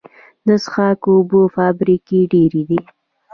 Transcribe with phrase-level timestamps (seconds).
[0.47, 2.79] د څښاک اوبو فابریکې ډیرې دي